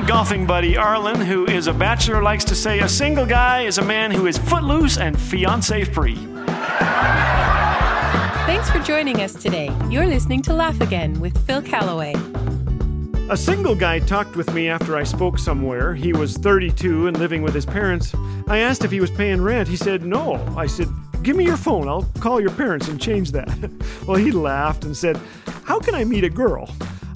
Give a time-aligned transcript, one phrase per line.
[0.00, 3.78] my golfing buddy Arlen, who is a bachelor, likes to say a single guy is
[3.78, 6.16] a man who is footloose and fiance free.
[8.44, 9.74] Thanks for joining us today.
[9.88, 12.12] You're listening to Laugh Again with Phil Callaway.
[13.30, 15.94] A single guy talked with me after I spoke somewhere.
[15.94, 18.14] He was 32 and living with his parents.
[18.48, 19.66] I asked if he was paying rent.
[19.66, 20.34] He said no.
[20.58, 20.88] I said,
[21.22, 21.88] Give me your phone.
[21.88, 23.48] I'll call your parents and change that.
[24.06, 25.18] well, he laughed and said,
[25.64, 26.68] How can I meet a girl?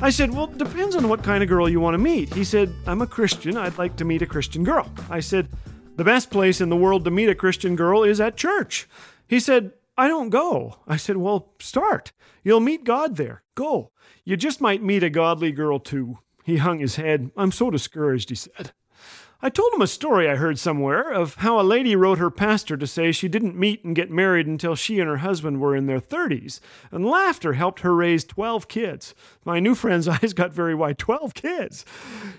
[0.03, 2.33] I said, Well, depends on what kind of girl you want to meet.
[2.33, 3.59] He said, I'm a Christian.
[3.59, 4.91] I'd like to meet a Christian girl.
[5.11, 5.49] I said,
[5.97, 8.89] The best place in the world to meet a Christian girl is at church.
[9.29, 10.77] He said, I don't go.
[10.89, 12.13] I said, Well, start.
[12.43, 13.43] You'll meet God there.
[13.55, 13.91] Go.
[14.25, 16.19] You just might meet a godly girl too.
[16.45, 17.31] He hung his head.
[17.37, 18.73] I'm so discouraged, he said.
[19.43, 22.77] I told him a story I heard somewhere of how a lady wrote her pastor
[22.77, 25.87] to say she didn't meet and get married until she and her husband were in
[25.87, 26.61] their 30s,
[26.93, 29.15] and laughter helped her raise 12 kids.
[29.43, 31.87] My new friend's eyes got very wide 12 kids.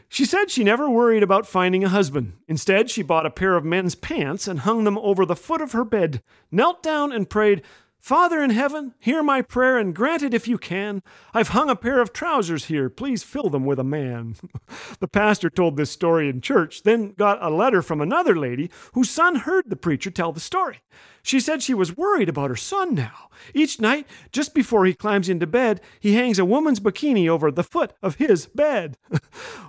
[0.10, 2.34] She said she never worried about finding a husband.
[2.48, 5.72] Instead, she bought a pair of men's pants and hung them over the foot of
[5.72, 7.64] her bed, knelt down and prayed,
[8.02, 11.04] Father in heaven, hear my prayer and grant it if you can.
[11.36, 12.90] I've hung a pair of trousers here.
[12.90, 14.38] Please fill them with a man.
[15.00, 19.12] the pastor told this story in church, then got a letter from another lady whose
[19.12, 20.80] son heard the preacher tell the story.
[21.24, 23.30] She said she was worried about her son now.
[23.54, 27.64] Each night, just before he climbs into bed, he hangs a woman's bikini over the
[27.64, 28.98] foot of his bed.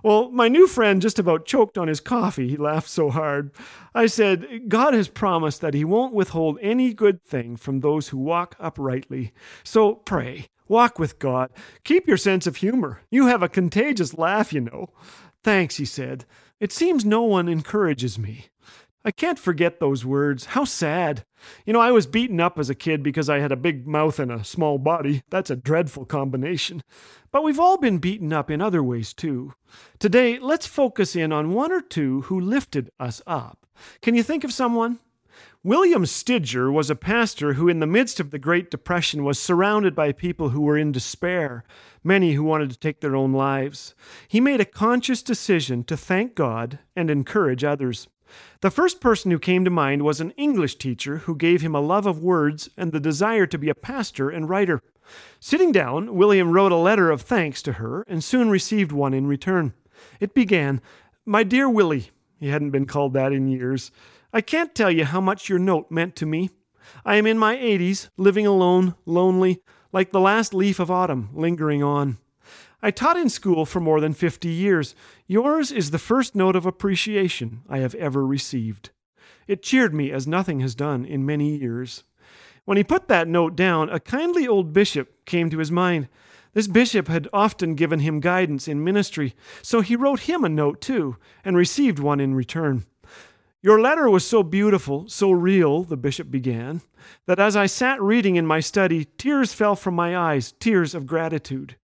[0.03, 2.49] well, my new friend just about choked on his coffee.
[2.49, 3.51] He laughed so hard.
[3.95, 8.19] I said, God has promised that he won't withhold any good thing from those who
[8.19, 9.33] walk uprightly.
[9.65, 11.51] So pray, walk with God.
[11.85, 13.03] Keep your sense of humor.
[13.11, 14.91] You have a contagious laugh, you know.
[15.45, 16.25] Thanks, he said.
[16.61, 18.47] It seems no one encourages me.
[19.05, 20.47] I can't forget those words.
[20.47, 21.25] How sad.
[21.67, 24.19] You know, I was beaten up as a kid because I had a big mouth
[24.19, 25.23] and a small body.
[25.29, 26.83] That's a dreadful combination.
[27.33, 29.55] But we've all been beaten up in other ways too.
[29.99, 33.67] Today, let's focus in on one or two who lifted us up.
[34.03, 35.01] Can you think of someone?
[35.65, 39.95] William Stidger was a pastor who, in the midst of the Great Depression, was surrounded
[39.95, 41.65] by people who were in despair,
[42.03, 43.95] many who wanted to take their own lives.
[44.29, 48.09] He made a conscious decision to thank God and encourage others.
[48.61, 51.81] The first person who came to mind was an English teacher who gave him a
[51.81, 54.81] love of words and the desire to be a pastor and writer.
[55.41, 59.27] Sitting down, William wrote a letter of thanks to her and soon received one in
[59.27, 59.75] return.
[60.21, 60.81] It began,
[61.27, 63.91] My dear Willie, he hadn't been called that in years,
[64.33, 66.51] I can't tell you how much your note meant to me.
[67.05, 69.61] I am in my 80s, living alone, lonely,
[69.93, 72.19] like the last leaf of autumn lingering on.
[72.83, 74.95] I taught in school for more than 50 years.
[75.27, 78.91] Yours is the first note of appreciation I have ever received.
[79.47, 82.05] It cheered me as nothing has done in many years.
[82.65, 86.09] When he put that note down, a kindly old bishop came to his mind.
[86.55, 90.81] This bishop had often given him guidance in ministry, so he wrote him a note
[90.81, 92.85] too, and received one in return.
[93.63, 96.83] Your letter was so beautiful, so real, the bishop began,
[97.27, 101.07] that as I sat reading in my study, tears fell from my eyes, tears of
[101.07, 101.77] gratitude.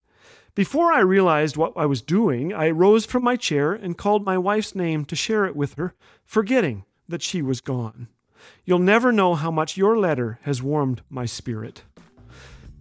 [0.58, 4.36] Before I realized what I was doing, I rose from my chair and called my
[4.36, 8.08] wife's name to share it with her, forgetting that she was gone.
[8.64, 11.84] You'll never know how much your letter has warmed my spirit.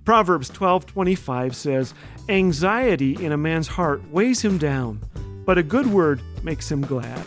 [0.06, 1.94] Proverbs 12:25 says,
[2.28, 5.02] "Anxiety in a man's heart weighs him down,
[5.46, 7.24] but a good word makes him glad."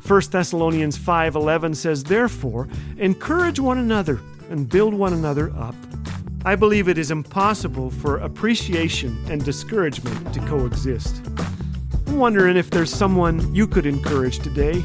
[0.00, 4.18] 1 Thessalonians 5:11 says, "Therefore, encourage one another
[4.48, 5.74] and build one another up."
[6.42, 11.20] I believe it is impossible for appreciation and discouragement to coexist.
[12.06, 14.82] I'm wondering if there's someone you could encourage today.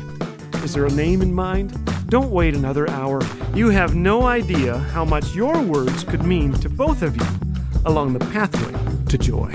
[0.65, 1.73] Is there a name in mind?
[2.09, 3.21] Don't wait another hour.
[3.53, 7.27] You have no idea how much your words could mean to both of you
[7.85, 9.49] along the pathway to joy.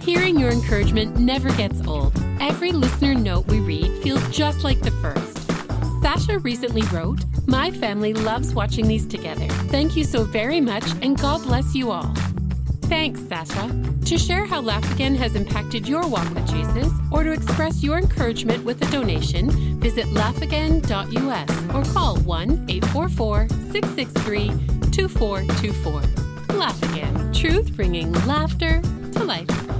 [0.00, 2.12] Hearing your encouragement never gets old.
[2.40, 5.33] Every listener note we read feels just like the first.
[6.04, 9.48] Sasha recently wrote, My family loves watching these together.
[9.72, 12.12] Thank you so very much, and God bless you all.
[12.82, 13.70] Thanks, Sasha.
[14.04, 17.96] To share how Laugh Again has impacted your walk with Jesus, or to express your
[17.96, 19.48] encouragement with a donation,
[19.80, 24.48] visit laughagain.us or call 1 844 663
[24.90, 26.02] 2424.
[26.58, 29.73] Laugh Again, truth bringing laughter to life.